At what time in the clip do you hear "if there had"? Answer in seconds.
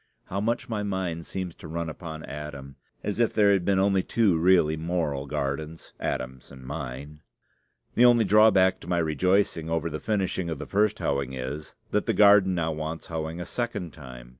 3.19-3.63